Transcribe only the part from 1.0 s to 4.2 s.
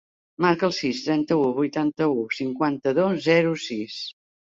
trenta-u, vuitanta-u, cinquanta-dos, zero, sis.